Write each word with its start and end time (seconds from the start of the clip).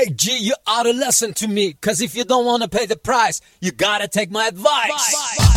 Hey, 0.00 0.08
G, 0.08 0.38
you 0.38 0.54
ought 0.66 0.84
to 0.84 0.94
listen 0.94 1.34
to 1.34 1.46
me, 1.46 1.74
because 1.74 2.00
if 2.00 2.16
you 2.16 2.24
don't 2.24 2.46
want 2.46 2.62
to 2.62 2.70
pay 2.70 2.86
the 2.86 2.96
price, 2.96 3.42
you 3.60 3.70
got 3.70 3.98
to 3.98 4.08
take 4.08 4.30
my 4.30 4.46
advice. 4.46 5.49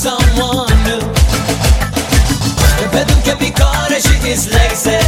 someone 0.00 0.76
new. 0.86 1.02
بدون 2.92 3.22
که 3.22 3.34
بیکار 3.34 3.90
is 4.24 4.46
lazy. 4.54 5.00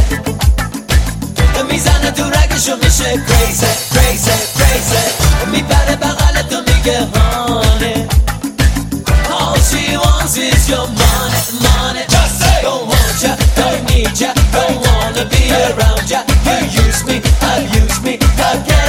میزنه 1.69 2.11
تو 2.11 2.23
رگش 2.23 2.69
و 2.69 2.75
میشه 2.75 3.13
crazy 3.13 3.93
crazy 3.93 4.37
crazy. 4.57 5.47
میبره 5.51 5.95
بغل 5.95 6.41
تو 6.41 6.57
میگه 6.67 7.07
هانه 7.15 8.07
All 9.29 9.57
she 9.69 9.97
wants 9.97 10.37
is 10.37 10.69
your 10.69 10.87
money 11.01 11.41
money. 11.65 12.03
Just 12.13 12.35
say. 12.41 12.61
Don't 12.63 12.85
want 12.91 13.23
ya, 13.23 13.33
don't 13.57 13.81
need 13.89 14.19
ya 14.21 14.31
Don't 14.55 14.77
wanna 14.85 15.25
be 15.33 15.43
around 15.63 16.05
ya. 16.11 16.19
You 16.45 16.85
use 16.85 17.01
me, 17.07 17.15
abuse 17.51 17.99
me 18.05 18.13
again. 18.51 18.82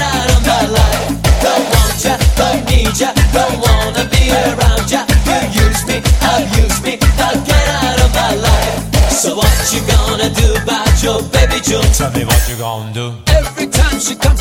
gonna 10.24 10.34
do 10.40 10.62
about 10.62 11.02
your 11.02 11.22
baby 11.30 11.60
Joe? 11.62 11.82
Tell 11.92 12.10
me 12.12 12.24
what 12.24 12.48
you 12.48 12.56
gonna 12.56 12.92
do. 12.92 13.12
Every 13.28 13.66
time 13.66 14.00
she 14.00 14.14
comes. 14.14 14.33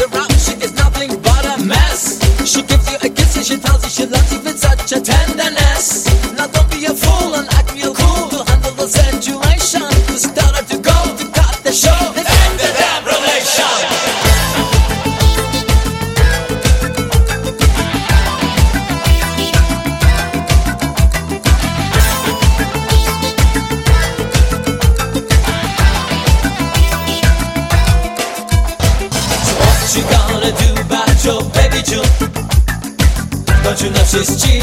assistir. 34.15 34.62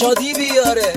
شادی 0.00 0.32
بیاره. 0.32 0.92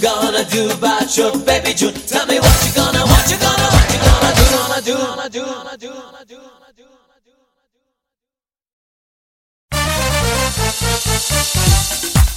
gonna 0.00 0.44
do 0.44 0.70
about 0.70 1.16
your 1.16 1.36
baby 1.44 1.74
June? 1.74 1.92
Tell 1.92 2.26
me 2.26 2.38
what 2.40 2.66
you 2.66 2.72
gonna, 2.74 3.00
what 3.00 3.30
you 3.30 3.36
gonna, 3.38 3.68
what 3.68 3.92
you 3.92 3.98
gonna 4.00 4.32
do, 4.34 4.44
gonna 4.50 4.82
do, 4.82 4.94
gonna 4.94 5.28
do, 5.28 5.40
gonna 5.44 5.78
do, 5.78 5.88
gonna 5.88 6.24
do, 6.26 6.36
gonna 6.36 6.72
do. 6.76 6.84
Gonna 6.84 7.04
do. 12.14 12.29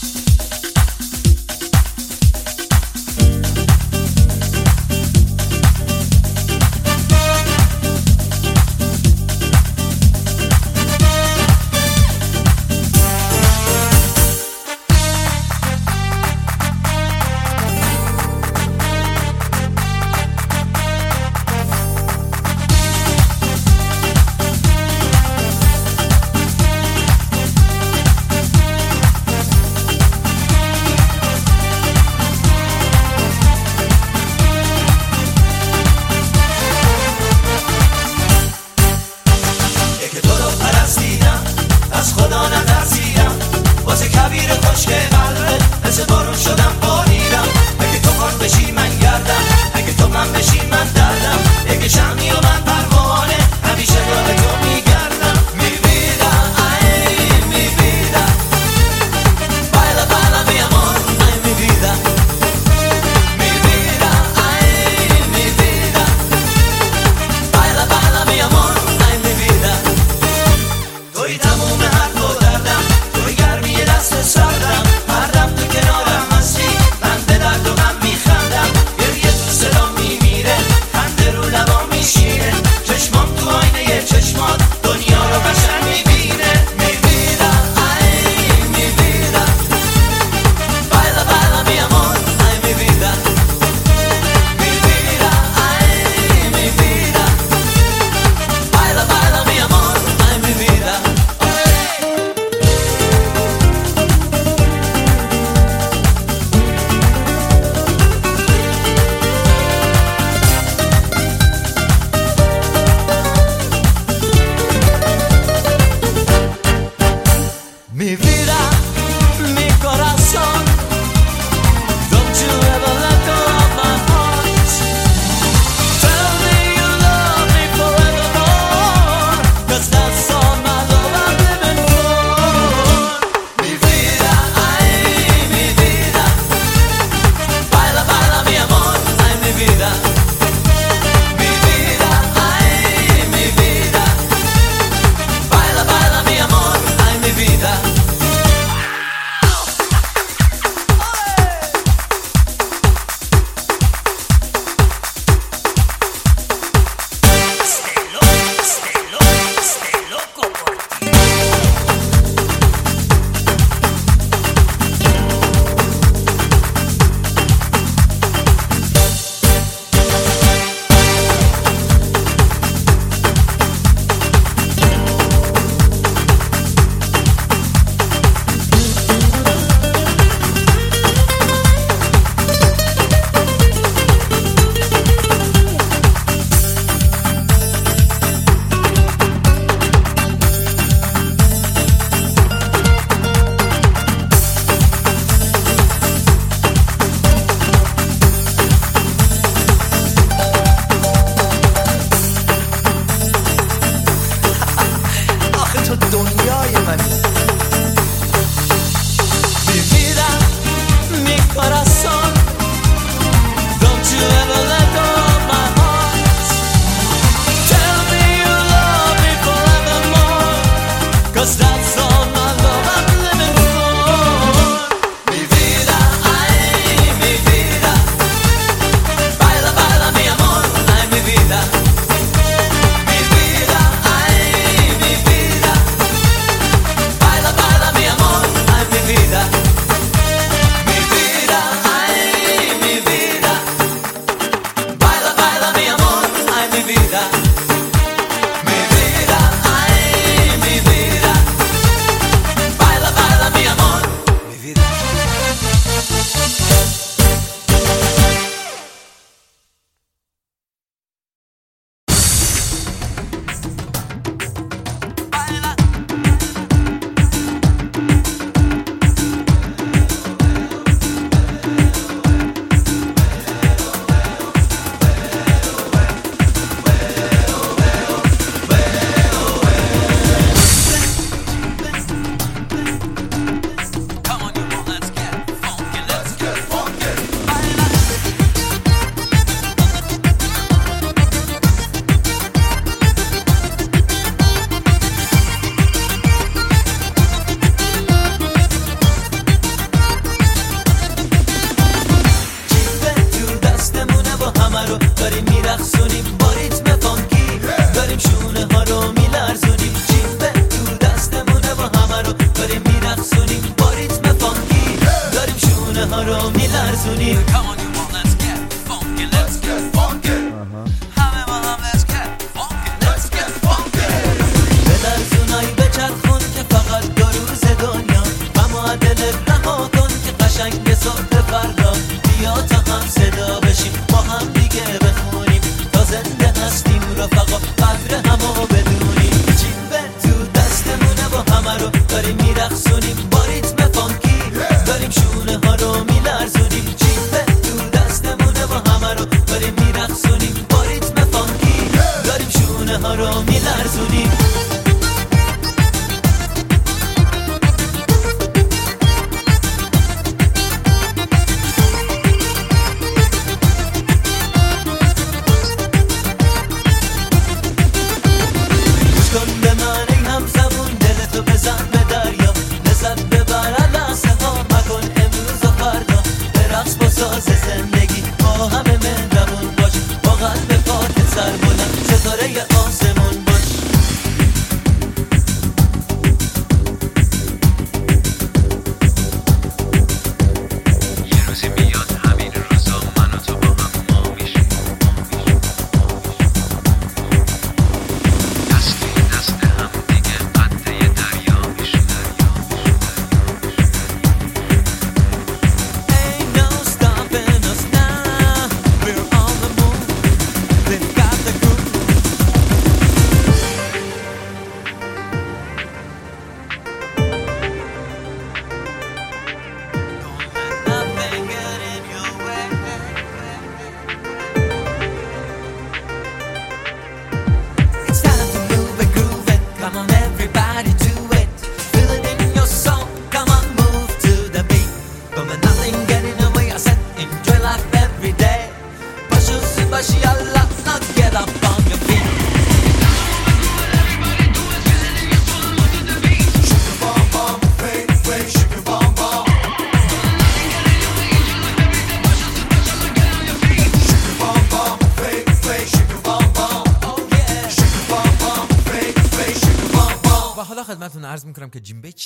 up 337.53 337.82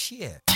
切 0.07 0.46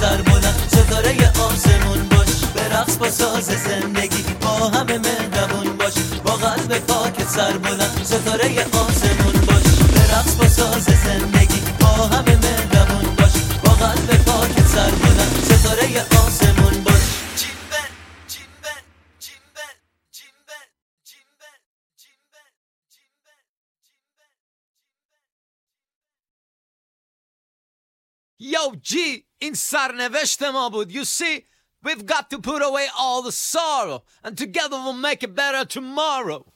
سر 0.00 0.22
بلند 0.22 0.56
ستاره 0.68 1.32
آسمون 1.40 2.08
باش. 2.08 2.28
به 2.54 2.76
رقص 2.76 2.96
با 2.96 3.10
ساز 3.10 3.44
زندگی 3.44 4.24
با 4.40 4.48
همه 4.48 4.98
مهربون 4.98 5.76
باش. 5.76 5.94
با 6.24 6.30
قلب 6.30 6.78
پاک 6.78 7.28
سر 7.28 7.58
بلند 7.58 8.00
ستاره 8.04 8.66
آسمون 8.72 9.32
باش. 9.46 9.66
به 9.94 10.02
رقص 10.14 10.34
با 10.34 10.48
ساز 10.48 10.84
زندگی 10.84 11.60
با 11.80 11.86
همه 11.86 12.47
Yo, 28.40 28.72
G, 28.80 29.24
in 29.40 29.54
Sarneveshte 29.54 30.52
Mabud, 30.52 30.92
you 30.92 31.04
see, 31.04 31.44
we've 31.82 32.06
got 32.06 32.30
to 32.30 32.38
put 32.38 32.62
away 32.62 32.86
all 32.96 33.20
the 33.20 33.32
sorrow, 33.32 34.04
and 34.22 34.38
together 34.38 34.76
we'll 34.76 34.92
make 34.92 35.24
it 35.24 35.34
better 35.34 35.64
tomorrow. 35.64 36.46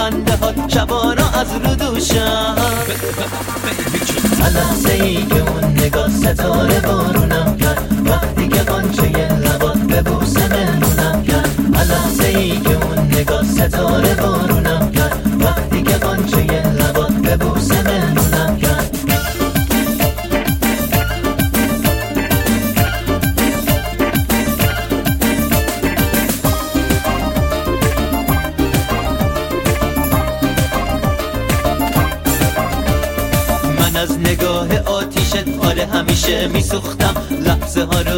خنده 0.00 0.36
ها 0.36 0.68
شبانا 0.68 1.28
از 1.40 1.48
رو 1.64 1.74
دوشم 1.74 2.56
لحظه 4.54 4.92
ای 4.92 5.26
که 5.26 5.50
اون 5.50 5.64
نگاه 5.64 6.10
ستاره 6.10 6.80
بارونم 6.80 7.56
کرد. 7.56 8.08
وقتی 8.08 8.48
که 8.48 8.62
قانچه 8.62 9.02
لبات 9.44 10.08
بوسه 10.08 10.48
مهمونم 10.48 11.22
کرد. 11.22 11.60
لحظه 11.90 12.26
ای 12.26 12.60
که 12.60 12.86
اون 12.86 12.98
نگاه 12.98 13.44
ستاره 13.44 14.14
بارونم 14.14 14.69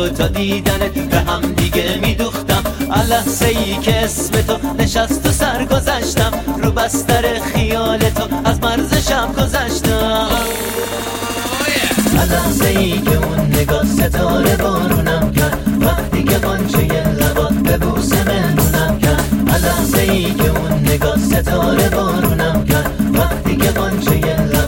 رو 0.02 0.08
تا 0.08 0.28
دیدنت 0.28 0.98
به 1.10 1.16
هم 1.16 1.52
دیگه 1.52 1.98
میدوختم. 2.02 2.62
لحظه 3.08 3.46
ای 3.46 3.76
که 3.82 3.96
اسم 3.96 4.40
تو 4.40 4.58
نشست 4.78 5.26
و 5.26 5.32
سر 5.32 5.64
گذشتم 5.64 6.32
رو 6.62 6.70
بستر 6.70 7.40
خیال 7.54 7.98
تو 7.98 8.22
از 8.44 8.60
مرز 8.62 9.08
شب 9.08 9.28
گذشتم 9.32 10.28
لحظه 12.30 12.68
ای 12.68 13.00
که 13.00 13.16
اون 13.16 13.40
نگاه 13.46 13.84
ستاره 13.86 14.56
بارونم 14.56 15.32
کرد. 15.32 15.58
وقتی 15.80 16.24
که 16.24 16.38
قانچه 16.38 16.78
لبات 17.20 17.52
به 17.52 17.78
بوسه 17.78 18.24
مهمونم 18.24 18.98
کرد. 18.98 19.24
لحظه 19.64 20.00
ای 20.00 20.34
که 20.34 20.50
اون 20.50 20.72
نگاه 20.72 21.18
ستاره 21.18 21.88
بارونم 21.88 22.64
کرد. 22.64 22.90
وقتی 23.14 23.56
که 23.56 23.70
قانچه 23.70 24.12
لبات 24.12 24.61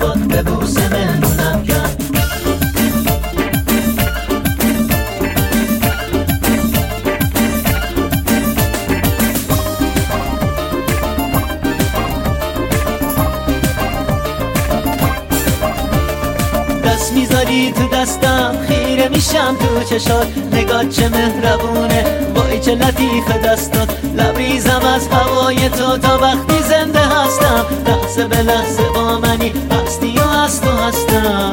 چشات 19.99 20.27
نگاه 20.53 20.89
چه 20.89 21.09
مهربونه. 21.09 22.05
وای 22.35 22.61
چه 22.61 22.75
لطیف 22.75 23.37
دستات. 23.45 23.89
لبریزم 24.17 24.81
از 24.95 25.09
هوای 25.09 25.69
تو 25.69 25.99
تا 25.99 26.19
وقتی 26.19 26.63
زنده 26.69 27.01
هستم. 27.01 27.67
لحظه 27.87 28.27
به 28.27 28.43
لحظه 28.43 28.83
با 28.95 29.19
منی 29.19 29.53
هستی 29.71 30.19
و 30.19 30.29
از 30.29 30.61
تو 30.61 30.71
هستم. 30.71 31.53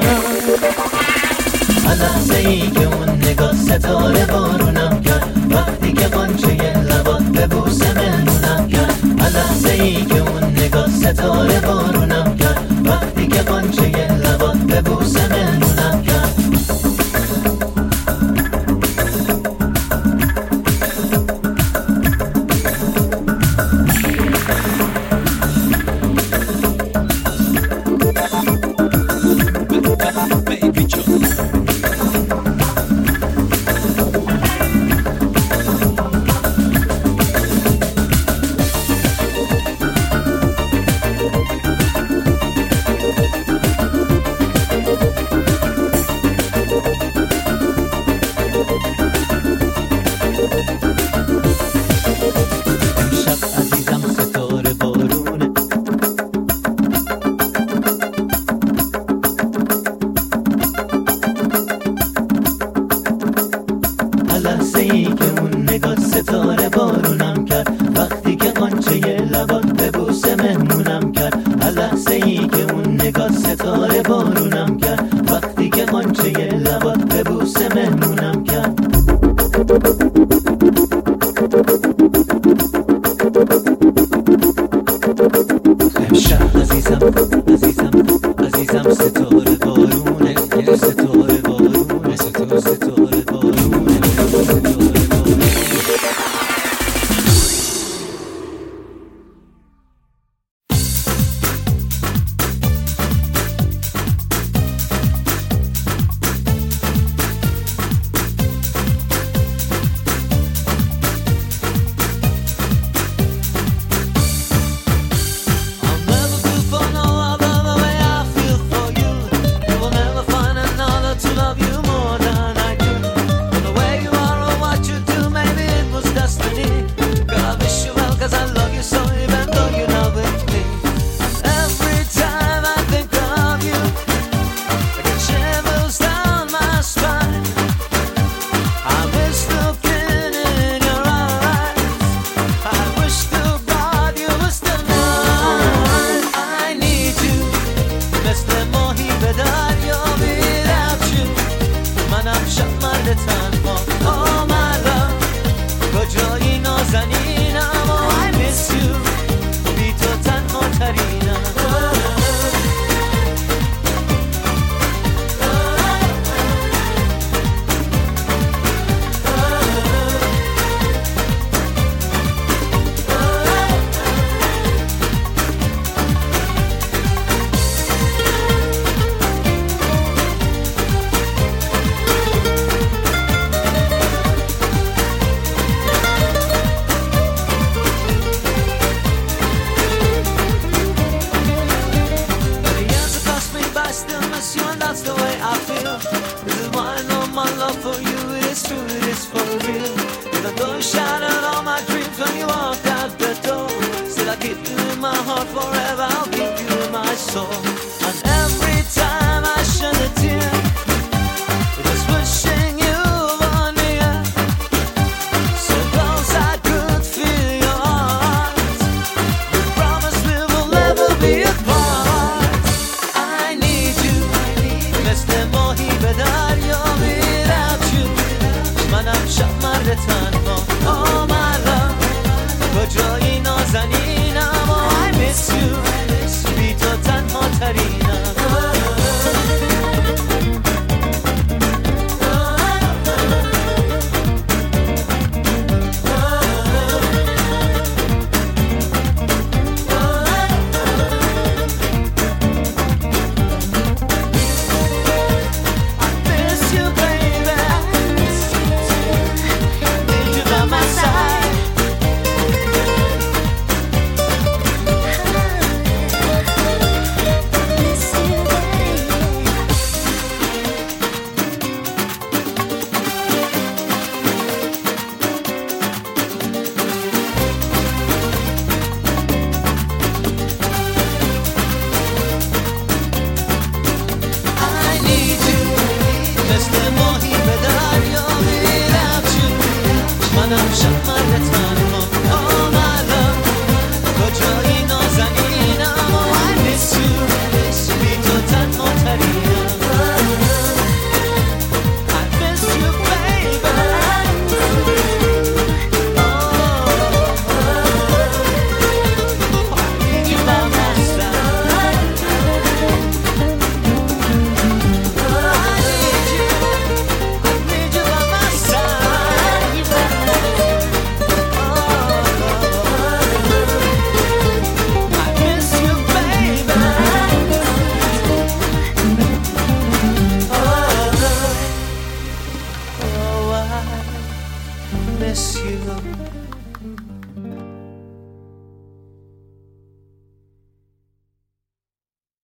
لحظه 2.02 2.38
ای 2.38 2.60
که 2.60 2.86
اون 2.86 3.10
نگاه 3.10 3.56
ستاره 3.56 4.26
بارونم 4.26 5.02
کرد. 5.02 5.28
وقتی 5.50 5.94
که 5.94 6.08
قانچه 6.08 6.74
لبات 6.78 7.24
به 7.24 7.48
بوسه 7.48 7.94
مهمونم 7.94 8.68
کرد. 8.68 8.96
لحظه 9.36 9.72
ای 9.72 10.06
که 10.06 10.20
اون 10.20 10.44
نگاه 10.44 10.90
ستاره 10.90 11.60
بارونم 11.60 12.38
کرد. 12.38 12.88
وقتی 12.88 13.28
که 13.28 13.42
قانچه 13.42 14.08
لبات 14.24 14.58
به 14.58 14.82
بوسه 14.82 15.28
مهمونم 15.30 15.71